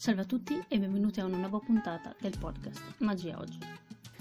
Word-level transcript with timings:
Salve 0.00 0.22
a 0.22 0.24
tutti 0.24 0.58
e 0.66 0.78
benvenuti 0.78 1.20
a 1.20 1.26
una 1.26 1.36
nuova 1.36 1.58
puntata 1.58 2.14
del 2.18 2.34
podcast 2.38 2.94
Magia 3.00 3.38
Oggi. 3.38 3.58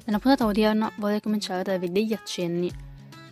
Nella 0.03 0.19
puntata 0.19 0.45
odierna 0.45 0.91
vorrei 0.97 1.21
cominciare 1.21 1.61
a 1.61 1.63
darvi 1.63 1.89
degli 1.89 2.11
accenni 2.11 2.69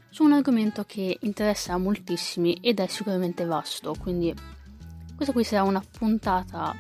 su 0.08 0.24
un 0.24 0.32
argomento 0.32 0.86
che 0.86 1.18
interessa 1.20 1.78
moltissimi 1.78 2.54
ed 2.62 2.80
è 2.80 2.88
sicuramente 2.88 3.44
vasto, 3.44 3.94
quindi 4.00 4.34
questa 5.14 5.34
qui 5.34 5.44
sarà 5.44 5.64
una 5.64 5.84
puntata 5.98 6.74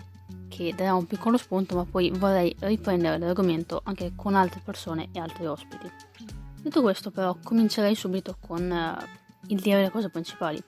che 0.47 0.73
darà 0.73 0.95
un 0.95 1.05
piccolo 1.05 1.35
spunto, 1.35 1.75
ma 1.75 1.83
poi 1.83 2.11
vorrei 2.11 2.55
riprendere 2.59 3.17
l'argomento 3.17 3.81
anche 3.83 4.13
con 4.15 4.35
altre 4.35 4.61
persone 4.63 5.09
e 5.11 5.19
altri 5.19 5.47
ospiti. 5.47 5.91
Detto 6.61 6.81
questo, 6.81 7.11
però, 7.11 7.35
comincerei 7.43 7.93
subito 7.93 8.37
con 8.39 8.71
uh, 8.71 9.03
il 9.47 9.59
dire 9.59 9.81
le 9.81 9.91
cose 9.91 10.07
principali. 10.07 10.63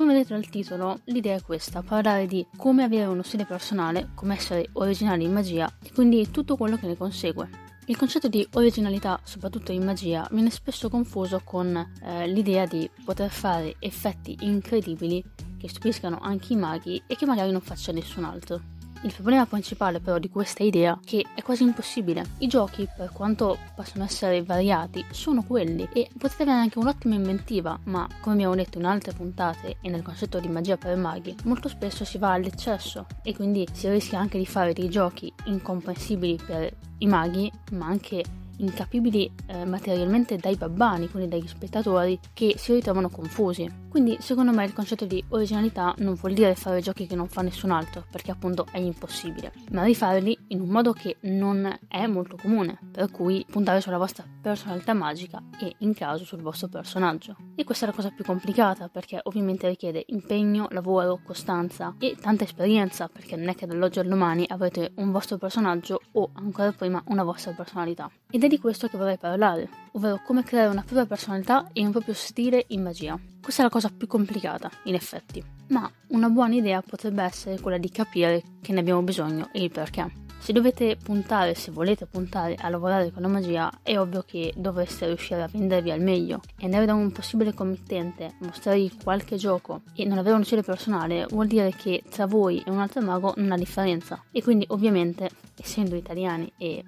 Come 0.00 0.14
vedete 0.14 0.32
dal 0.32 0.48
titolo, 0.48 1.00
l'idea 1.04 1.36
è 1.36 1.42
questa, 1.42 1.82
parlare 1.82 2.24
di 2.24 2.46
come 2.56 2.84
avere 2.84 3.04
uno 3.04 3.22
stile 3.22 3.44
personale, 3.44 4.12
come 4.14 4.34
essere 4.34 4.70
originali 4.72 5.24
in 5.24 5.32
magia 5.34 5.70
e 5.84 5.92
quindi 5.92 6.30
tutto 6.30 6.56
quello 6.56 6.78
che 6.78 6.86
ne 6.86 6.96
consegue. 6.96 7.50
Il 7.84 7.98
concetto 7.98 8.26
di 8.26 8.48
originalità, 8.54 9.20
soprattutto 9.24 9.72
in 9.72 9.84
magia, 9.84 10.26
viene 10.30 10.48
spesso 10.48 10.88
confuso 10.88 11.42
con 11.44 11.76
eh, 11.76 12.26
l'idea 12.28 12.64
di 12.64 12.88
poter 13.04 13.28
fare 13.28 13.76
effetti 13.78 14.38
incredibili 14.40 15.22
che 15.58 15.68
stupiscano 15.68 16.18
anche 16.18 16.54
i 16.54 16.56
maghi 16.56 17.02
e 17.06 17.14
che 17.14 17.26
magari 17.26 17.52
non 17.52 17.60
faccia 17.60 17.92
nessun 17.92 18.24
altro. 18.24 18.79
Il 19.02 19.14
problema 19.14 19.46
principale 19.46 19.98
però 19.98 20.18
di 20.18 20.28
questa 20.28 20.62
idea 20.62 20.98
è 21.00 21.04
che 21.06 21.24
è 21.34 21.42
quasi 21.42 21.62
impossibile. 21.62 22.32
I 22.38 22.48
giochi, 22.48 22.86
per 22.94 23.10
quanto 23.12 23.56
possono 23.74 24.04
essere 24.04 24.42
variati, 24.42 25.02
sono 25.10 25.42
quelli 25.42 25.88
e 25.92 26.10
potete 26.18 26.42
avere 26.42 26.58
anche 26.58 26.78
un'ottima 26.78 27.14
inventiva, 27.14 27.78
ma 27.84 28.06
come 28.20 28.34
abbiamo 28.34 28.54
detto 28.54 28.76
in 28.76 28.84
altre 28.84 29.12
puntate 29.12 29.78
e 29.80 29.88
nel 29.88 30.02
concetto 30.02 30.38
di 30.38 30.48
magia 30.48 30.76
per 30.76 30.96
maghi, 30.96 31.34
molto 31.44 31.68
spesso 31.68 32.04
si 32.04 32.18
va 32.18 32.32
all'eccesso 32.32 33.06
e 33.22 33.34
quindi 33.34 33.66
si 33.72 33.88
rischia 33.88 34.18
anche 34.18 34.36
di 34.36 34.46
fare 34.46 34.74
dei 34.74 34.90
giochi 34.90 35.32
incomprensibili 35.44 36.38
per 36.44 36.70
i 36.98 37.06
maghi, 37.06 37.50
ma 37.72 37.86
anche 37.86 38.22
incapibili 38.60 39.30
eh, 39.46 39.64
materialmente 39.64 40.36
dai 40.36 40.56
babbani, 40.56 41.08
quindi 41.08 41.28
dagli 41.28 41.48
spettatori, 41.48 42.18
che 42.32 42.54
si 42.56 42.72
ritrovano 42.72 43.08
confusi. 43.08 43.88
Quindi 43.90 44.16
secondo 44.20 44.52
me 44.52 44.64
il 44.64 44.72
concetto 44.72 45.04
di 45.04 45.22
originalità 45.30 45.94
non 45.98 46.14
vuol 46.14 46.32
dire 46.32 46.54
fare 46.54 46.80
giochi 46.80 47.06
che 47.06 47.16
non 47.16 47.28
fa 47.28 47.42
nessun 47.42 47.70
altro, 47.72 48.04
perché 48.10 48.30
appunto 48.30 48.66
è 48.70 48.78
impossibile, 48.78 49.52
ma 49.72 49.82
rifarli 49.82 50.38
in 50.48 50.60
un 50.60 50.68
modo 50.68 50.92
che 50.92 51.16
non 51.22 51.78
è 51.88 52.06
molto 52.06 52.36
comune, 52.36 52.78
per 52.92 53.10
cui 53.10 53.44
puntare 53.50 53.80
sulla 53.80 53.98
vostra 53.98 54.24
personalità 54.40 54.94
magica 54.94 55.42
e 55.60 55.74
in 55.78 55.92
caso 55.94 56.24
sul 56.24 56.40
vostro 56.40 56.68
personaggio. 56.68 57.36
E 57.56 57.64
questa 57.64 57.86
è 57.86 57.88
la 57.88 57.94
cosa 57.94 58.10
più 58.10 58.24
complicata, 58.24 58.88
perché 58.88 59.18
ovviamente 59.24 59.68
richiede 59.68 60.04
impegno, 60.08 60.68
lavoro, 60.70 61.20
costanza 61.24 61.94
e 61.98 62.16
tanta 62.20 62.44
esperienza, 62.44 63.08
perché 63.08 63.34
non 63.34 63.48
è 63.48 63.54
che 63.54 63.66
dall'oggi 63.66 63.98
al 63.98 64.06
domani 64.06 64.44
avrete 64.48 64.92
un 64.96 65.10
vostro 65.10 65.36
personaggio 65.36 66.00
o 66.12 66.30
ancora 66.34 66.70
prima 66.72 67.02
una 67.06 67.24
vostra 67.24 67.52
personalità. 67.52 68.10
Ed 68.30 68.44
è 68.44 68.48
di 68.50 68.58
questo 68.58 68.88
che 68.88 68.98
vorrei 68.98 69.16
parlare, 69.16 69.68
ovvero 69.92 70.20
come 70.24 70.42
creare 70.42 70.68
una 70.68 70.82
propria 70.82 71.06
personalità 71.06 71.70
e 71.72 71.84
un 71.84 71.92
proprio 71.92 72.14
stile 72.14 72.64
in 72.68 72.82
magia. 72.82 73.18
Questa 73.40 73.62
è 73.62 73.64
la 73.64 73.70
cosa 73.70 73.90
più 73.96 74.08
complicata, 74.08 74.68
in 74.84 74.94
effetti, 74.94 75.42
ma 75.68 75.88
una 76.08 76.28
buona 76.28 76.56
idea 76.56 76.82
potrebbe 76.82 77.22
essere 77.22 77.60
quella 77.60 77.78
di 77.78 77.88
capire 77.88 78.42
che 78.60 78.72
ne 78.72 78.80
abbiamo 78.80 79.02
bisogno 79.02 79.48
e 79.52 79.62
il 79.62 79.70
perché. 79.70 80.12
Se 80.40 80.52
dovete 80.52 80.96
puntare, 80.96 81.54
se 81.54 81.70
volete 81.70 82.06
puntare 82.06 82.56
a 82.58 82.68
lavorare 82.70 83.12
con 83.12 83.22
la 83.22 83.28
magia, 83.28 83.70
è 83.82 83.98
ovvio 83.98 84.24
che 84.26 84.52
dovreste 84.56 85.06
riuscire 85.06 85.42
a 85.42 85.48
vendervi 85.48 85.90
al 85.90 86.00
meglio. 86.00 86.40
E 86.58 86.64
andare 86.64 86.86
da 86.86 86.94
un 86.94 87.12
possibile 87.12 87.52
committente, 87.52 88.36
mostrargli 88.40 88.90
qualche 89.04 89.36
gioco 89.36 89.82
e 89.94 90.06
non 90.06 90.16
avere 90.16 90.36
un 90.36 90.44
stile 90.44 90.62
personale 90.62 91.26
vuol 91.28 91.46
dire 91.46 91.74
che 91.76 92.02
tra 92.08 92.26
voi 92.26 92.62
e 92.64 92.70
un 92.70 92.80
altro 92.80 93.02
mago 93.02 93.34
non 93.36 93.52
ha 93.52 93.56
differenza. 93.56 94.24
E 94.32 94.42
quindi 94.42 94.64
ovviamente, 94.70 95.28
essendo 95.56 95.94
italiani 95.94 96.50
e 96.56 96.82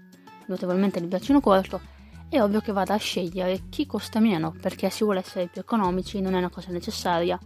notevolmente 0.53 1.01
di 1.01 1.07
bacino 1.07 1.41
corto, 1.41 1.81
è 2.29 2.41
ovvio 2.41 2.61
che 2.61 2.73
vada 2.73 2.95
a 2.95 2.99
scegliere 2.99 3.65
chi 3.69 3.87
costa 3.87 4.21
meno, 4.21 4.55
perché 4.59 4.89
se 4.89 5.05
vuole 5.05 5.21
essere 5.21 5.49
più 5.49 5.61
economici 5.61 6.21
non 6.21 6.35
è 6.35 6.39
una 6.39 6.49
cosa 6.49 6.71
necessaria, 6.71 7.39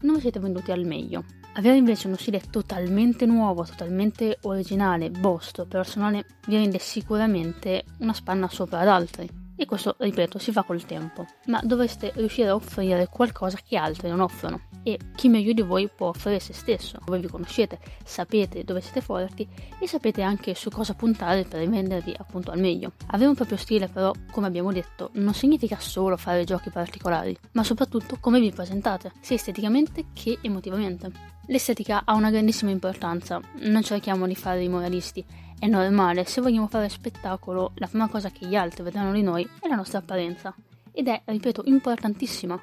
non 0.00 0.14
vi 0.16 0.20
siete 0.22 0.40
venduti 0.40 0.72
al 0.72 0.84
meglio. 0.84 1.24
Avere 1.56 1.76
invece 1.76 2.08
uno 2.08 2.16
stile 2.16 2.40
totalmente 2.50 3.26
nuovo, 3.26 3.64
totalmente 3.64 4.38
originale, 4.42 5.10
vostro, 5.10 5.66
personale, 5.66 6.26
vi 6.46 6.56
rende 6.56 6.78
sicuramente 6.80 7.84
una 7.98 8.12
spanna 8.12 8.48
sopra 8.48 8.80
ad 8.80 8.88
altri. 8.88 9.43
E 9.56 9.66
questo, 9.66 9.94
ripeto, 9.98 10.38
si 10.38 10.50
fa 10.50 10.62
col 10.62 10.84
tempo. 10.84 11.26
Ma 11.46 11.60
dovreste 11.62 12.12
riuscire 12.16 12.48
a 12.48 12.54
offrire 12.54 13.08
qualcosa 13.08 13.58
che 13.64 13.76
altri 13.76 14.08
non 14.08 14.20
offrono. 14.20 14.62
E 14.82 14.98
chi 15.14 15.28
meglio 15.28 15.52
di 15.52 15.62
voi 15.62 15.88
può 15.88 16.08
offrire 16.08 16.40
se 16.40 16.52
stesso. 16.52 16.98
Voi 17.04 17.20
vi 17.20 17.28
conoscete, 17.28 17.78
sapete 18.04 18.64
dove 18.64 18.80
siete 18.80 19.00
forti 19.00 19.48
e 19.78 19.86
sapete 19.86 20.22
anche 20.22 20.54
su 20.54 20.70
cosa 20.70 20.94
puntare 20.94 21.44
per 21.44 21.60
rivendervi 21.60 22.14
appunto 22.18 22.50
al 22.50 22.58
meglio. 22.58 22.92
Avere 23.08 23.28
un 23.28 23.36
proprio 23.36 23.56
stile 23.56 23.88
però, 23.88 24.12
come 24.32 24.48
abbiamo 24.48 24.72
detto, 24.72 25.10
non 25.14 25.34
significa 25.34 25.78
solo 25.78 26.16
fare 26.16 26.44
giochi 26.44 26.70
particolari, 26.70 27.36
ma 27.52 27.62
soprattutto 27.62 28.16
come 28.18 28.40
vi 28.40 28.50
presentate, 28.50 29.12
sia 29.20 29.36
esteticamente 29.36 30.06
che 30.12 30.38
emotivamente. 30.42 31.33
L'estetica 31.46 32.02
ha 32.06 32.14
una 32.14 32.30
grandissima 32.30 32.70
importanza, 32.70 33.38
non 33.60 33.82
cerchiamo 33.82 34.26
di 34.26 34.34
fare 34.34 34.62
i 34.62 34.68
moralisti, 34.68 35.22
è 35.58 35.66
normale, 35.66 36.24
se 36.24 36.40
vogliamo 36.40 36.68
fare 36.68 36.88
spettacolo, 36.88 37.72
la 37.76 37.86
prima 37.86 38.08
cosa 38.08 38.30
che 38.30 38.46
gli 38.46 38.54
altri 38.54 38.82
vedranno 38.82 39.12
di 39.12 39.22
noi 39.22 39.46
è 39.60 39.68
la 39.68 39.76
nostra 39.76 39.98
apparenza. 39.98 40.54
Ed 40.90 41.08
è, 41.08 41.20
ripeto, 41.24 41.62
importantissima. 41.66 42.58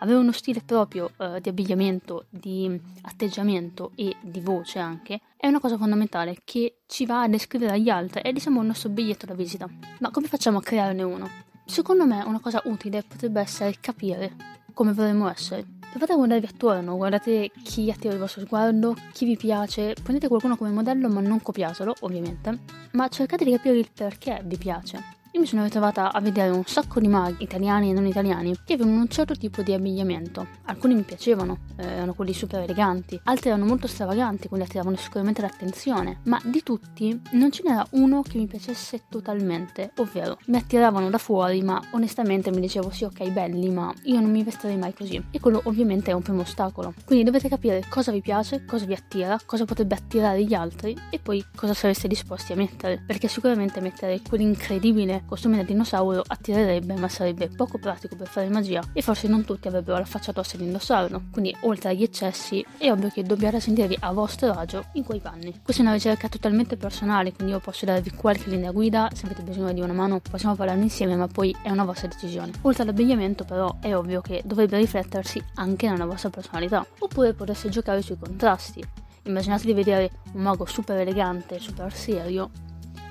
Avere 0.00 0.18
uno 0.18 0.32
stile 0.32 0.60
proprio 0.60 1.12
eh, 1.16 1.40
di 1.40 1.48
abbigliamento, 1.48 2.26
di 2.28 2.78
atteggiamento 3.02 3.92
e 3.94 4.14
di 4.20 4.40
voce 4.40 4.78
anche 4.78 5.20
è 5.34 5.46
una 5.46 5.58
cosa 5.58 5.78
fondamentale 5.78 6.36
che 6.44 6.80
ci 6.86 7.06
va 7.06 7.22
a 7.22 7.28
descrivere 7.28 7.72
agli 7.72 7.88
altri 7.88 8.20
è 8.20 8.30
diciamo 8.32 8.60
il 8.60 8.66
nostro 8.66 8.90
biglietto 8.90 9.24
da 9.24 9.34
visita. 9.34 9.66
Ma 10.00 10.10
come 10.10 10.26
facciamo 10.26 10.58
a 10.58 10.62
crearne 10.62 11.02
uno? 11.02 11.30
Secondo 11.64 12.04
me 12.04 12.22
una 12.22 12.40
cosa 12.40 12.60
utile 12.66 13.02
potrebbe 13.02 13.40
essere 13.40 13.76
capire 13.80 14.34
come 14.74 14.92
vorremmo 14.92 15.30
essere 15.30 15.64
Provate 15.96 16.12
a 16.12 16.16
guardarvi 16.16 16.46
attorno, 16.46 16.96
guardate 16.96 17.50
chi 17.62 17.90
attira 17.90 18.12
il 18.12 18.18
vostro 18.18 18.42
sguardo, 18.42 18.94
chi 19.14 19.24
vi 19.24 19.34
piace, 19.34 19.94
prendete 19.94 20.28
qualcuno 20.28 20.54
come 20.54 20.68
modello 20.68 21.08
ma 21.08 21.22
non 21.22 21.40
copiatelo, 21.40 21.94
ovviamente, 22.00 22.58
ma 22.92 23.08
cercate 23.08 23.44
di 23.44 23.52
capire 23.52 23.78
il 23.78 23.88
perché 23.94 24.42
vi 24.44 24.58
piace. 24.58 25.15
Io 25.36 25.42
mi 25.42 25.48
sono 25.48 25.64
ritrovata 25.64 26.14
a 26.14 26.20
vedere 26.22 26.48
un 26.48 26.64
sacco 26.64 26.98
di 26.98 27.08
maghi, 27.08 27.42
italiani 27.42 27.90
e 27.90 27.92
non 27.92 28.06
italiani, 28.06 28.56
che 28.64 28.72
avevano 28.72 29.00
un 29.00 29.08
certo 29.08 29.34
tipo 29.34 29.60
di 29.60 29.74
abbigliamento. 29.74 30.46
Alcuni 30.64 30.94
mi 30.94 31.02
piacevano, 31.02 31.58
eh, 31.76 31.84
erano 31.84 32.14
quelli 32.14 32.32
super 32.32 32.62
eleganti, 32.62 33.20
altri 33.24 33.50
erano 33.50 33.66
molto 33.66 33.86
stravaganti, 33.86 34.48
quindi 34.48 34.64
attiravano 34.64 34.96
sicuramente 34.96 35.42
l'attenzione, 35.42 36.20
ma 36.22 36.40
di 36.42 36.62
tutti 36.62 37.20
non 37.32 37.50
ce 37.50 37.64
n'era 37.66 37.86
uno 37.90 38.22
che 38.22 38.38
mi 38.38 38.46
piacesse 38.46 39.02
totalmente, 39.10 39.90
ovvero 39.96 40.38
mi 40.46 40.56
attiravano 40.56 41.10
da 41.10 41.18
fuori, 41.18 41.60
ma 41.60 41.82
onestamente 41.90 42.50
mi 42.50 42.60
dicevo 42.60 42.88
sì 42.88 43.04
ok 43.04 43.28
belli, 43.28 43.68
ma 43.68 43.92
io 44.04 44.18
non 44.18 44.30
mi 44.30 44.42
vestirei 44.42 44.78
mai 44.78 44.94
così. 44.94 45.22
E 45.30 45.38
quello 45.38 45.60
ovviamente 45.64 46.12
è 46.12 46.14
un 46.14 46.22
primo 46.22 46.40
ostacolo. 46.40 46.94
Quindi 47.04 47.24
dovete 47.26 47.50
capire 47.50 47.84
cosa 47.90 48.10
vi 48.10 48.22
piace, 48.22 48.64
cosa 48.64 48.86
vi 48.86 48.94
attira, 48.94 49.38
cosa 49.44 49.66
potrebbe 49.66 49.96
attirare 49.96 50.42
gli 50.42 50.54
altri 50.54 50.96
e 51.10 51.18
poi 51.18 51.44
cosa 51.54 51.74
sareste 51.74 52.08
disposti 52.08 52.54
a 52.54 52.56
mettere, 52.56 53.04
perché 53.06 53.28
sicuramente 53.28 53.82
mettere 53.82 54.22
quell'incredibile 54.26 55.24
costume 55.26 55.56
da 55.56 55.62
dinosauro 55.62 56.22
attirerebbe 56.26 56.94
ma 56.94 57.08
sarebbe 57.08 57.48
poco 57.48 57.78
pratico 57.78 58.16
per 58.16 58.28
fare 58.28 58.48
magia 58.48 58.82
e 58.92 59.02
forse 59.02 59.28
non 59.28 59.44
tutti 59.44 59.68
avrebbero 59.68 59.98
la 59.98 60.04
faccia 60.04 60.32
tosta 60.32 60.56
di 60.56 60.64
indossarlo. 60.64 61.24
Quindi 61.30 61.54
oltre 61.60 61.90
agli 61.90 62.02
eccessi 62.02 62.64
è 62.78 62.90
ovvio 62.90 63.08
che 63.08 63.22
dobbiate 63.22 63.60
sentirvi 63.60 63.96
a 64.00 64.12
vostro 64.12 64.52
agio 64.52 64.86
in 64.92 65.04
quei 65.04 65.20
panni. 65.20 65.60
Questa 65.62 65.82
è 65.82 65.84
una 65.84 65.94
ricerca 65.94 66.28
totalmente 66.28 66.76
personale, 66.76 67.32
quindi 67.32 67.52
io 67.52 67.60
posso 67.60 67.84
darvi 67.84 68.10
qualche 68.12 68.50
linea 68.50 68.70
guida, 68.70 69.08
se 69.12 69.26
avete 69.26 69.42
bisogno 69.42 69.72
di 69.72 69.80
una 69.80 69.92
mano 69.92 70.20
possiamo 70.20 70.54
parlarne 70.54 70.84
insieme, 70.84 71.16
ma 71.16 71.26
poi 71.26 71.54
è 71.62 71.70
una 71.70 71.84
vostra 71.84 72.08
decisione. 72.08 72.52
Oltre 72.62 72.82
all'abbigliamento 72.84 73.44
però 73.44 73.76
è 73.80 73.94
ovvio 73.94 74.20
che 74.20 74.42
dovrebbe 74.44 74.78
riflettersi 74.78 75.42
anche 75.54 75.88
nella 75.88 76.06
vostra 76.06 76.30
personalità, 76.30 76.86
oppure 76.98 77.34
potreste 77.34 77.68
giocare 77.68 78.02
sui 78.02 78.18
contrasti. 78.18 78.84
Immaginate 79.24 79.66
di 79.66 79.72
vedere 79.72 80.10
un 80.34 80.42
mago 80.42 80.66
super 80.66 80.96
elegante, 80.98 81.58
super 81.58 81.92
serio 81.92 82.50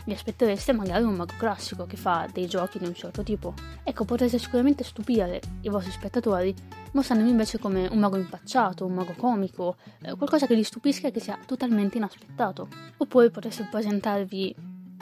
vi 0.06 0.13
aspettereste 0.13 0.72
magari 0.72 1.04
un 1.04 1.16
mago 1.16 1.34
classico 1.38 1.86
che 1.86 1.98
fa 1.98 2.28
dei 2.31 2.48
giochi 2.48 2.80
di 2.80 2.86
un 2.86 2.94
certo 2.94 3.24
tipo. 3.24 3.54
Ecco, 3.84 4.06
potreste 4.06 4.38
sicuramente 4.38 4.84
stupire 4.84 5.42
i 5.62 5.69
vostri 5.69 5.92
spettatori 5.92 6.54
mostrandovi 6.92 7.30
invece 7.30 7.60
come 7.60 7.88
un 7.88 8.00
mago 8.00 8.18
impacciato, 8.18 8.86
un 8.86 8.94
mago 8.94 9.13
comico, 9.18 9.75
eh, 10.02 10.16
qualcosa 10.16 10.48
che 10.48 10.56
li 10.56 10.63
stupisca 10.63 11.07
e 11.07 11.12
che 11.12 11.19
sia 11.19 11.38
totalmente 11.46 11.98
inaspettato. 11.98 12.69
Oppure 12.98 13.30
potreste 13.30 13.68
presentarvi 13.69 14.56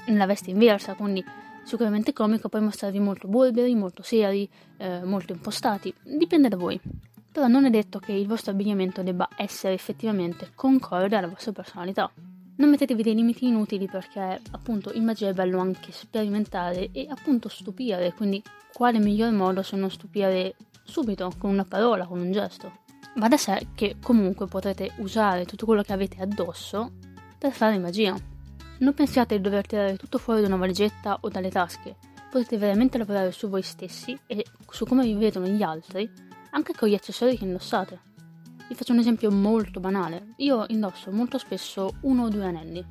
nella 0.07 0.25
veste 0.25 0.49
inversa, 0.49 0.95
quindi 0.95 1.23
sicuramente 1.63 2.13
comico, 2.13 2.49
poi 2.49 2.61
mostrarvi 2.61 2.99
molto 2.99 3.27
burberi, 3.27 3.75
molto 3.75 4.03
seri, 4.03 4.49
eh, 4.77 5.03
molto 5.03 5.33
impostati. 5.33 5.93
Dipende 6.01 6.49
da 6.49 6.57
voi. 6.57 6.79
Però 7.31 7.47
non 7.47 7.65
è 7.65 7.69
detto 7.69 7.99
che 7.99 8.11
il 8.11 8.27
vostro 8.27 8.51
abbigliamento 8.51 9.01
debba 9.01 9.27
essere 9.35 9.73
effettivamente 9.73 10.51
concorde 10.55 11.15
alla 11.15 11.27
vostra 11.27 11.51
personalità. 11.51 12.11
Non 12.55 12.69
mettetevi 12.69 13.01
dei 13.01 13.15
limiti 13.15 13.47
inutili 13.47 13.87
perché 13.87 14.39
appunto 14.51 14.91
in 14.93 15.03
magia 15.03 15.29
è 15.29 15.33
bello 15.33 15.59
anche 15.59 15.91
sperimentare 15.91 16.89
e 16.91 17.07
appunto 17.09 17.49
stupire, 17.49 18.13
quindi 18.13 18.43
quale 18.71 18.99
miglior 18.99 19.31
modo 19.31 19.63
se 19.63 19.75
non 19.75 19.89
stupire 19.89 20.55
subito 20.83 21.31
con 21.37 21.49
una 21.49 21.65
parola, 21.65 22.05
con 22.05 22.19
un 22.19 22.31
gesto. 22.31 22.81
Va 23.15 23.27
da 23.27 23.37
sé 23.37 23.67
che 23.73 23.97
comunque 24.01 24.47
potrete 24.47 24.91
usare 24.97 25.45
tutto 25.45 25.65
quello 25.65 25.81
che 25.81 25.93
avete 25.93 26.21
addosso 26.21 26.91
per 27.37 27.51
fare 27.51 27.79
magia. 27.79 28.15
Non 28.79 28.93
pensiate 28.93 29.35
di 29.35 29.41
dover 29.41 29.65
tirare 29.65 29.97
tutto 29.97 30.17
fuori 30.17 30.41
da 30.41 30.47
una 30.47 30.57
valigetta 30.57 31.17
o 31.21 31.29
dalle 31.29 31.49
tasche, 31.49 31.95
potete 32.29 32.57
veramente 32.57 32.97
lavorare 32.97 33.31
su 33.31 33.47
voi 33.49 33.61
stessi 33.61 34.17
e 34.25 34.45
su 34.69 34.85
come 34.85 35.03
vi 35.03 35.13
vedono 35.15 35.47
gli 35.47 35.61
altri, 35.61 36.09
anche 36.51 36.73
con 36.73 36.87
gli 36.89 36.95
accessori 36.95 37.37
che 37.37 37.45
indossate. 37.45 38.12
Vi 38.67 38.75
faccio 38.75 38.93
un 38.93 38.99
esempio 38.99 39.29
molto 39.29 39.79
banale. 39.79 40.33
Io 40.37 40.65
indosso 40.69 41.11
molto 41.11 41.37
spesso 41.37 41.95
uno 42.01 42.23
o 42.23 42.29
due 42.29 42.45
anelli 42.45 42.83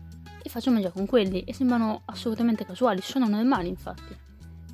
e 0.42 0.48
faccio 0.50 0.70
magia 0.70 0.90
con 0.90 1.06
quelli 1.06 1.42
e 1.42 1.54
sembrano 1.54 2.02
assolutamente 2.06 2.64
casuali, 2.64 3.00
sono 3.00 3.26
normali 3.26 3.68
infatti. 3.68 4.14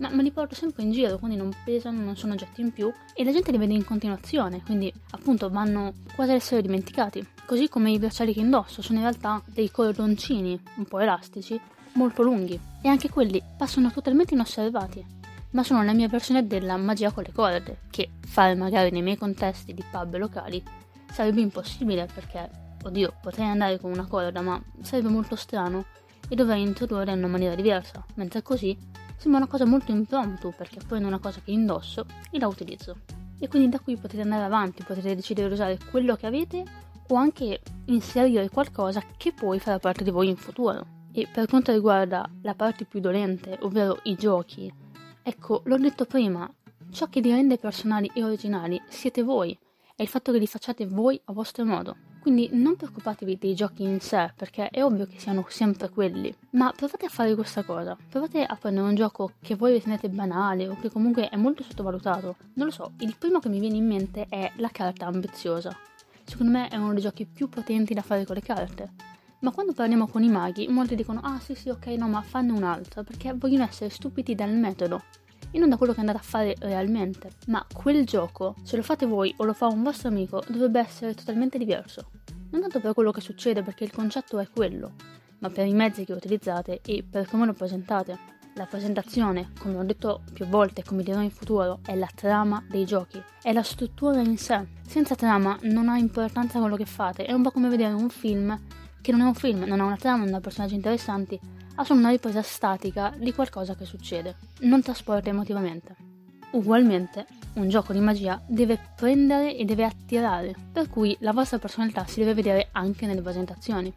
Ma 0.01 0.11
me 0.11 0.23
li 0.23 0.31
porto 0.31 0.55
sempre 0.55 0.83
in 0.83 0.93
giro, 0.93 1.19
quindi 1.19 1.37
non 1.37 1.51
pesano, 1.65 2.01
non 2.01 2.17
sono 2.17 2.33
oggetti 2.33 2.61
in 2.61 2.73
più 2.73 2.93
e 3.15 3.25
la 3.25 3.33
gente 3.33 3.51
li 3.51 3.59
vede 3.59 3.75
in 3.75 3.85
continuazione, 3.85 4.63
quindi 4.63 4.93
appunto 5.11 5.49
vanno 5.51 5.93
quasi 6.15 6.31
ad 6.31 6.37
essere 6.37 6.63
dimenticati. 6.63 7.27
Così 7.47 7.69
come 7.69 7.91
i 7.91 7.99
bracciali 7.99 8.33
che 8.33 8.41
indosso 8.41 8.83
sono 8.83 8.99
in 8.99 9.05
realtà 9.05 9.43
dei 9.47 9.71
cordoncini 9.71 10.61
un 10.77 10.85
po' 10.85 11.01
elastici 11.01 11.61
molto 11.95 12.23
lunghi 12.23 12.59
e 12.83 12.89
anche 12.89 13.09
quelli 13.09 13.43
passano 13.57 13.91
totalmente 13.91 14.35
inosservati, 14.35 15.05
ma 15.51 15.65
sono 15.65 15.83
la 15.83 15.93
mia 15.93 16.09
versione 16.09 16.47
della 16.47 16.77
magia 16.77 17.11
con 17.11 17.25
le 17.25 17.33
corde, 17.33 17.79
che 17.91 18.11
fare 18.21 18.55
magari 18.55 18.91
nei 18.91 19.03
miei 19.03 19.17
contesti 19.17 19.75
di 19.75 19.83
pub 19.91 20.17
locali 20.17 20.63
sarebbe 21.11 21.41
impossibile 21.41 22.09
perché, 22.13 22.51
oddio, 22.83 23.15
potrei 23.21 23.49
andare 23.49 23.79
con 23.79 23.91
una 23.91 24.07
corda, 24.07 24.41
ma 24.41 24.61
sarebbe 24.83 25.09
molto 25.09 25.37
strano 25.37 25.87
e 26.29 26.35
dovrei 26.35 26.63
introdurre 26.63 27.13
in 27.13 27.19
una 27.19 27.29
maniera 27.29 27.55
diversa, 27.55 28.05
mentre 28.15 28.43
così 28.43 28.77
sembra 29.17 29.41
una 29.41 29.49
cosa 29.49 29.65
molto 29.65 29.91
impromptu 29.91 30.53
perché 30.57 30.79
è 30.79 30.95
una 30.95 31.19
cosa 31.19 31.41
che 31.43 31.51
indosso 31.51 32.07
e 32.31 32.39
la 32.39 32.47
utilizzo. 32.47 32.97
E 33.39 33.49
quindi 33.49 33.69
da 33.69 33.81
qui 33.81 33.97
potete 33.97 34.23
andare 34.23 34.45
avanti, 34.45 34.83
potete 34.85 35.15
decidere 35.15 35.49
di 35.49 35.55
usare 35.55 35.79
quello 35.91 36.17
che 36.17 36.27
avete 36.27 36.65
o 37.09 37.15
anche 37.15 37.61
inserire 37.87 38.49
qualcosa 38.49 39.03
che 39.17 39.33
poi 39.33 39.59
farà 39.59 39.79
parte 39.79 40.05
di 40.05 40.11
voi 40.11 40.29
in 40.29 40.37
futuro. 40.37 40.97
E 41.13 41.27
per 41.33 41.47
quanto 41.47 41.73
riguarda 41.73 42.29
la 42.43 42.55
parte 42.55 42.85
più 42.85 43.01
dolente, 43.01 43.59
ovvero 43.63 44.01
i 44.05 44.15
giochi, 44.15 44.73
ecco, 45.23 45.63
l'ho 45.65 45.79
detto 45.79 46.05
prima, 46.05 46.49
ciò 46.91 47.07
che 47.07 47.21
li 47.21 47.31
rende 47.31 47.59
personali 47.59 48.11
e 48.15 48.23
originali 48.23 48.81
siete 48.89 49.23
voi, 49.23 49.57
è 49.99 50.03
il 50.03 50.09
fatto 50.09 50.31
che 50.31 50.39
li 50.39 50.47
facciate 50.47 50.87
voi 50.87 51.21
a 51.25 51.33
vostro 51.33 51.65
modo. 51.65 51.97
Quindi 52.21 52.51
non 52.53 52.77
preoccupatevi 52.77 53.37
dei 53.37 53.57
giochi 53.57 53.83
in 53.83 53.99
sé, 53.99 54.33
perché 54.37 54.69
è 54.69 54.85
ovvio 54.85 55.07
che 55.07 55.19
siano 55.19 55.45
sempre 55.49 55.89
quelli, 55.89 56.33
ma 56.51 56.71
provate 56.71 57.07
a 57.07 57.09
fare 57.09 57.35
questa 57.35 57.65
cosa. 57.65 57.97
Provate 58.09 58.45
a 58.45 58.55
prendere 58.55 58.87
un 58.87 58.95
gioco 58.95 59.33
che 59.41 59.57
voi 59.57 59.73
ritenete 59.73 60.09
banale 60.09 60.69
o 60.69 60.77
che 60.79 60.89
comunque 60.89 61.29
è 61.29 61.37
molto 61.37 61.65
sottovalutato. 61.65 62.37
Non 62.55 62.67
lo 62.67 62.73
so, 62.73 62.93
il 63.01 63.17
primo 63.19 63.41
che 63.41 63.49
mi 63.49 63.59
viene 63.59 63.77
in 63.77 63.89
mente 63.89 64.27
è 64.29 64.53
la 64.59 64.69
carta 64.69 65.07
ambiziosa. 65.07 65.77
Secondo 66.23 66.53
me 66.53 66.69
è 66.69 66.77
uno 66.77 66.93
dei 66.93 67.03
giochi 67.03 67.27
più 67.27 67.49
potenti 67.49 67.93
da 67.93 68.03
fare 68.03 68.25
con 68.25 68.37
le 68.37 68.43
carte 68.43 68.93
ma 69.41 69.53
quando 69.53 69.73
parliamo 69.73 70.09
con 70.09 70.25
i 70.25 70.29
maghi, 70.29 70.67
molti 70.67 70.97
dicono: 70.97 71.21
Ah, 71.23 71.39
sì, 71.39 71.55
sì, 71.55 71.69
ok, 71.69 71.87
no, 71.89 72.09
ma 72.09 72.23
fanne 72.23 72.51
un'altra 72.51 73.05
perché 73.05 73.35
vogliono 73.35 73.63
essere 73.63 73.89
stupiti 73.89 74.35
dal 74.35 74.51
metodo 74.51 75.03
e 75.51 75.59
non 75.59 75.69
da 75.69 75.77
quello 75.77 75.93
che 75.93 76.01
andate 76.01 76.19
a 76.19 76.23
fare 76.23 76.55
realmente. 76.61 77.31
Ma 77.47 77.65
quel 77.73 78.05
gioco, 78.05 78.55
se 78.63 78.77
lo 78.77 78.83
fate 78.83 79.07
voi 79.07 79.35
o 79.39 79.45
lo 79.45 79.53
fa 79.53 79.67
un 79.67 79.83
vostro 79.83 80.09
amico, 80.09 80.43
dovrebbe 80.49 80.81
essere 80.81 81.15
totalmente 81.15 81.59
diverso. 81.59 82.11
Non 82.51 82.63
tanto 82.63 82.81
per 82.81 82.95
quello 82.95 83.11
che 83.11 83.21
succede, 83.21 83.63
perché 83.63 83.85
il 83.85 83.93
concetto 83.93 84.39
è 84.39 84.49
quello, 84.49 84.93
ma 85.41 85.51
per 85.51 85.67
i 85.67 85.75
mezzi 85.75 86.05
che 86.05 86.13
utilizzate 86.13 86.81
e 86.85 87.05
per 87.09 87.29
come 87.29 87.47
lo 87.47 87.53
presentate. 87.53 88.37
La 88.55 88.67
presentazione, 88.67 89.53
come 89.61 89.77
ho 89.77 89.85
detto 89.85 90.23
più 90.33 90.45
volte 90.47 90.81
e 90.81 90.85
come 90.85 91.05
dirò 91.05 91.21
in 91.21 91.31
futuro, 91.31 91.79
è 91.85 91.95
la 91.95 92.09
trama 92.13 92.65
dei 92.69 92.85
giochi, 92.85 93.23
è 93.41 93.53
la 93.53 93.63
struttura 93.63 94.21
in 94.21 94.37
sé. 94.37 94.67
Senza 94.85 95.15
trama 95.15 95.57
non 95.63 95.89
ha 95.89 95.97
importanza 95.97 96.59
quello 96.59 96.75
che 96.75 96.87
fate, 96.87 97.25
è 97.25 97.33
un 97.33 97.43
po' 97.43 97.53
come 97.53 97.69
vedere 97.69 97.93
un 97.93 98.09
film 98.09 98.59
che 99.01 99.13
non 99.13 99.21
è 99.21 99.25
un 99.25 99.35
film, 99.35 99.65
non 99.65 99.81
ha 99.81 99.85
una 99.85 99.97
trama, 99.97 100.25
non 100.25 100.35
ha 100.35 100.41
personaggi 100.41 100.75
interessanti, 100.75 101.39
ha 101.77 101.85
solo 101.85 102.01
una 102.01 102.11
ripresa 102.11 102.43
statica 102.43 103.15
di 103.17 103.33
qualcosa 103.33 103.75
che 103.75 103.85
succede, 103.85 104.37
non 104.61 104.83
trasporta 104.83 105.31
emotivamente. 105.31 105.95
Ugualmente, 106.51 107.27
un 107.55 107.69
gioco 107.69 107.93
di 107.93 108.01
magia 108.01 108.43
deve 108.47 108.79
prendere 108.97 109.55
e 109.55 109.65
deve 109.65 109.85
attirare, 109.85 110.55
per 110.73 110.89
cui 110.89 111.17
la 111.21 111.33
vostra 111.33 111.59
personalità 111.59 112.07
si 112.07 112.21
deve 112.21 112.35
vedere 112.35 112.69
anche 112.73 113.07
nelle 113.07 113.23
presentazioni. 113.23 113.93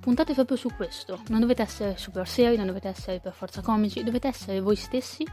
Puntate 0.00 0.32
proprio 0.32 0.56
su 0.56 0.70
questo, 0.74 1.20
non 1.28 1.40
dovete 1.40 1.62
essere 1.62 1.96
super 1.96 2.26
seri, 2.26 2.56
non 2.56 2.66
dovete 2.66 2.88
essere 2.88 3.20
per 3.20 3.32
forza 3.32 3.60
comici, 3.60 4.04
dovete 4.04 4.28
essere 4.28 4.60
voi 4.60 4.76
stessi, 4.76 5.26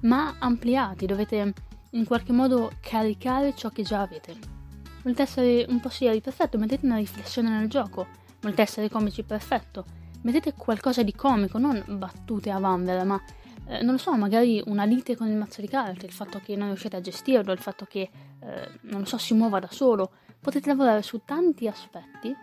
ma 0.00 0.36
ampliati, 0.38 1.06
dovete 1.06 1.52
in 1.90 2.04
qualche 2.04 2.32
modo 2.32 2.72
caricare 2.80 3.54
ciò 3.54 3.68
che 3.68 3.82
già 3.82 4.00
avete. 4.00 4.59
Volete 5.02 5.22
essere 5.22 5.64
un 5.68 5.80
po' 5.80 5.88
seri? 5.88 6.20
Perfetto, 6.20 6.58
mettete 6.58 6.84
una 6.84 6.96
riflessione 6.96 7.48
nel 7.48 7.68
gioco. 7.68 8.06
Volete 8.40 8.60
essere 8.60 8.90
comici? 8.90 9.22
Perfetto. 9.22 9.84
Mettete 10.22 10.52
qualcosa 10.52 11.02
di 11.02 11.14
comico, 11.14 11.56
non 11.56 11.82
battute 11.88 12.50
a 12.50 12.58
vanvera, 12.58 13.02
ma 13.04 13.18
eh, 13.66 13.80
non 13.82 13.92
lo 13.92 13.98
so, 13.98 14.14
magari 14.14 14.62
una 14.66 14.84
lite 14.84 15.16
con 15.16 15.28
il 15.28 15.36
mazzo 15.36 15.62
di 15.62 15.68
carte, 15.68 16.04
il 16.04 16.12
fatto 16.12 16.38
che 16.44 16.54
non 16.54 16.68
riuscite 16.68 16.96
a 16.96 17.00
gestirlo, 17.00 17.50
il 17.52 17.58
fatto 17.58 17.86
che, 17.86 18.10
eh, 18.40 18.68
non 18.82 19.00
lo 19.00 19.06
so, 19.06 19.16
si 19.16 19.32
muova 19.32 19.58
da 19.58 19.68
solo. 19.70 20.10
Potete 20.38 20.68
lavorare 20.68 21.00
su 21.00 21.22
tanti 21.24 21.66
aspetti 21.66 22.36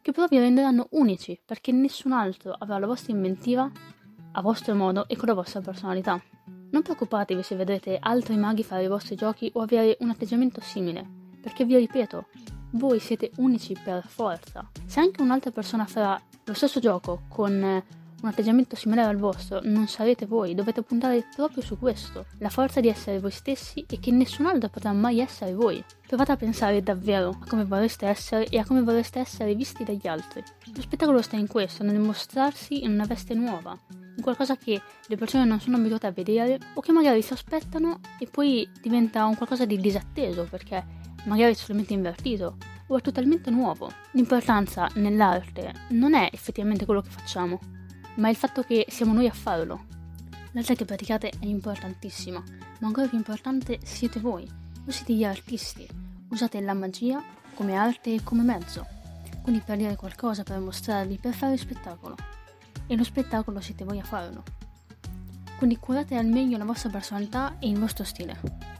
che 0.00 0.12
però 0.12 0.28
vi 0.28 0.38
renderanno 0.38 0.86
unici, 0.90 1.40
perché 1.44 1.72
nessun 1.72 2.12
altro 2.12 2.54
avrà 2.56 2.78
la 2.78 2.86
vostra 2.86 3.12
inventiva 3.12 3.68
a 4.32 4.40
vostro 4.40 4.74
modo 4.76 5.08
e 5.08 5.16
con 5.16 5.26
la 5.26 5.34
vostra 5.34 5.60
personalità. 5.60 6.22
Non 6.70 6.82
preoccupatevi 6.82 7.42
se 7.42 7.56
vedrete 7.56 7.96
altri 7.98 8.36
maghi 8.36 8.62
fare 8.62 8.84
i 8.84 8.88
vostri 8.88 9.16
giochi 9.16 9.50
o 9.54 9.62
avere 9.62 9.96
un 10.00 10.10
atteggiamento 10.10 10.60
simile 10.60 11.22
perché 11.44 11.66
vi 11.66 11.76
ripeto, 11.76 12.24
voi 12.70 12.98
siete 12.98 13.30
unici 13.36 13.76
per 13.84 14.02
forza. 14.06 14.66
Se 14.86 14.98
anche 14.98 15.20
un'altra 15.20 15.50
persona 15.50 15.84
farà 15.84 16.18
lo 16.44 16.54
stesso 16.54 16.80
gioco 16.80 17.24
con 17.28 17.52
un 17.52 18.28
atteggiamento 18.30 18.76
similare 18.76 19.10
al 19.10 19.18
vostro, 19.18 19.60
non 19.62 19.86
sarete 19.86 20.24
voi, 20.24 20.54
dovete 20.54 20.80
puntare 20.80 21.26
proprio 21.36 21.62
su 21.62 21.78
questo, 21.78 22.24
la 22.38 22.48
forza 22.48 22.80
di 22.80 22.88
essere 22.88 23.20
voi 23.20 23.30
stessi 23.30 23.84
e 23.86 24.00
che 24.00 24.10
nessun 24.10 24.46
altro 24.46 24.70
potrà 24.70 24.94
mai 24.94 25.20
essere 25.20 25.52
voi. 25.52 25.84
Provate 26.06 26.32
a 26.32 26.36
pensare 26.36 26.82
davvero 26.82 27.28
a 27.38 27.46
come 27.46 27.66
vorreste 27.66 28.06
essere 28.06 28.46
e 28.46 28.56
a 28.56 28.64
come 28.64 28.80
vorreste 28.80 29.18
essere 29.18 29.54
visti 29.54 29.84
dagli 29.84 30.06
altri. 30.06 30.42
Lo 30.74 30.80
spettacolo 30.80 31.20
sta 31.20 31.36
in 31.36 31.46
questo, 31.46 31.82
nel 31.82 32.00
mostrarsi 32.00 32.84
in 32.84 32.92
una 32.92 33.04
veste 33.04 33.34
nuova, 33.34 33.78
in 34.16 34.22
qualcosa 34.22 34.56
che 34.56 34.80
le 35.06 35.16
persone 35.16 35.44
non 35.44 35.60
sono 35.60 35.76
abituate 35.76 36.06
a 36.06 36.12
vedere 36.12 36.58
o 36.72 36.80
che 36.80 36.92
magari 36.92 37.20
si 37.20 37.34
aspettano 37.34 38.00
e 38.18 38.26
poi 38.26 38.66
diventa 38.80 39.26
un 39.26 39.36
qualcosa 39.36 39.66
di 39.66 39.78
disatteso 39.78 40.46
perché 40.48 41.02
magari 41.24 41.56
totalmente 41.56 41.92
invertito 41.92 42.56
o 42.86 42.96
è 42.96 43.00
totalmente 43.00 43.50
nuovo. 43.50 43.90
L'importanza 44.12 44.88
nell'arte 44.94 45.72
non 45.90 46.14
è 46.14 46.28
effettivamente 46.32 46.84
quello 46.84 47.00
che 47.00 47.10
facciamo, 47.10 47.58
ma 48.16 48.28
il 48.28 48.36
fatto 48.36 48.62
che 48.62 48.86
siamo 48.88 49.12
noi 49.12 49.26
a 49.26 49.32
farlo. 49.32 49.86
L'arte 50.52 50.76
che 50.76 50.84
praticate 50.84 51.30
è 51.30 51.46
importantissima, 51.46 52.42
ma 52.78 52.86
ancora 52.86 53.08
più 53.08 53.18
importante 53.18 53.80
siete 53.82 54.20
voi. 54.20 54.48
Voi 54.84 54.92
siete 54.92 55.14
gli 55.14 55.24
artisti. 55.24 55.86
Usate 56.28 56.60
la 56.60 56.74
magia 56.74 57.22
come 57.54 57.74
arte 57.74 58.14
e 58.14 58.22
come 58.22 58.42
mezzo. 58.42 58.86
Quindi 59.42 59.62
per 59.64 59.76
dire 59.76 59.96
qualcosa, 59.96 60.42
per 60.42 60.58
mostrarvi, 60.58 61.18
per 61.18 61.34
fare 61.34 61.56
spettacolo. 61.56 62.16
E 62.86 62.96
lo 62.96 63.04
spettacolo 63.04 63.60
siete 63.60 63.84
voi 63.84 63.98
a 63.98 64.04
farlo. 64.04 64.42
Quindi 65.56 65.78
curate 65.78 66.16
al 66.16 66.26
meglio 66.26 66.58
la 66.58 66.64
vostra 66.64 66.90
personalità 66.90 67.56
e 67.58 67.68
il 67.68 67.78
vostro 67.78 68.04
stile. 68.04 68.73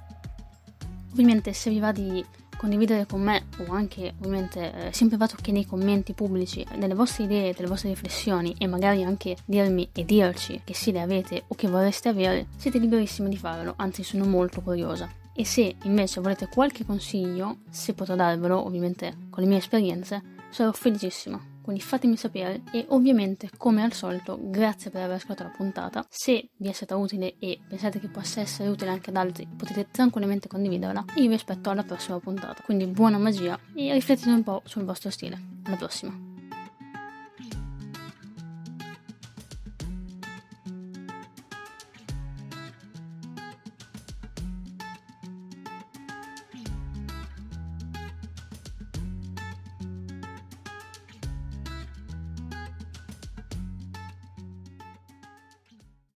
Ovviamente 1.15 1.53
se 1.53 1.71
vi 1.71 1.79
va 1.79 1.93
di 1.93 2.25
condividere 2.57 3.07
con 3.07 3.23
me 3.23 3.47
o 3.59 3.73
anche 3.73 4.15
ovviamente 4.19 4.89
eh, 4.89 4.93
sempre 4.93 5.17
va 5.17 5.29
che 5.29 5.53
nei 5.53 5.65
commenti 5.65 6.13
pubblici 6.13 6.67
delle 6.77 6.95
vostre 6.95 7.23
idee, 7.23 7.55
delle 7.55 7.69
vostre 7.69 7.91
riflessioni 7.91 8.53
e 8.59 8.67
magari 8.67 9.05
anche 9.05 9.37
dirmi 9.45 9.89
e 9.93 10.05
dirci 10.05 10.63
che 10.65 10.75
sì 10.75 10.91
le 10.91 11.03
avete 11.03 11.45
o 11.47 11.55
che 11.55 11.69
vorreste 11.69 12.09
avere, 12.09 12.49
siete 12.57 12.79
liberissimi 12.79 13.29
di 13.29 13.37
farlo, 13.37 13.75
anzi 13.77 14.03
sono 14.03 14.25
molto 14.25 14.61
curiosa. 14.61 15.09
E 15.33 15.45
se 15.45 15.77
invece 15.85 16.21
volete 16.21 16.49
qualche 16.49 16.85
consiglio, 16.85 17.59
se 17.71 17.95
potrò 17.95 18.17
darvelo 18.17 18.67
ovviamente 18.67 19.17
con 19.31 19.45
le 19.45 19.49
mie 19.49 19.59
esperienze, 19.59 20.21
sarò 20.51 20.73
felicissima 20.73 21.54
quindi 21.65 21.81
fatemi 21.81 22.19
sapere 22.19 22.61
e 22.71 22.85
ovviamente 22.91 23.49
come 23.57 23.83
al 23.83 23.95
solito 23.95 24.39
grazie 24.39 24.91
per 24.91 25.03
aver 25.03 25.17
ascoltato 25.17 25.49
la 25.49 25.57
puntata. 25.57 26.07
Se 26.11 26.51
vi 26.57 26.69
è 26.69 26.73
stata 26.73 26.95
utile 26.97 27.37
e 27.39 27.59
pensate 27.67 27.99
che 27.99 28.09
possa 28.09 28.43
essere 28.43 28.69
utile 28.69 28.91
anche 28.91 29.09
ad 29.09 29.17
altri 29.17 29.49
potete 29.57 29.89
tranquillamente 29.91 30.47
condividerla. 30.47 31.07
E 31.17 31.23
io 31.23 31.29
vi 31.29 31.35
aspetto 31.35 31.71
alla 31.71 31.83
prossima 31.83 32.21
puntata. 32.21 32.63
Quindi 32.63 32.87
buona 32.87 33.17
magia 33.17 33.59
e 33.75 33.95
riflettete 33.95 34.29
un 34.29 34.43
po' 34.43 34.61
sul 34.65 34.85
vostro 34.85 35.09
stile. 35.09 35.41
Alla 35.65 35.77
prossima 35.77 36.34